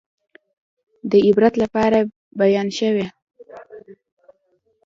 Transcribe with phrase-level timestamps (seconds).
[1.09, 1.99] د عبرت لپاره
[2.41, 3.05] بیان شوي.